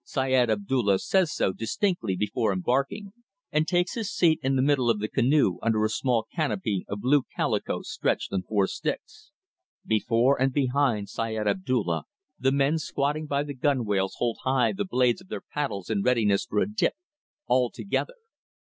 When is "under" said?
5.61-5.85